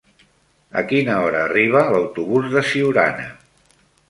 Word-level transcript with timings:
A 0.79 0.81
quina 0.91 1.17
hora 1.25 1.43
arriba 1.49 1.83
l'autobús 1.93 2.49
de 2.57 2.65
Siurana? 2.71 3.29